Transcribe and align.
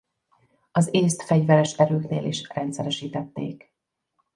Az 0.71 0.89
Észt 0.93 1.23
Fegyveres 1.23 1.73
Erőknél 1.73 2.23
is 2.25 2.47
rendszeresítették. 2.53 3.73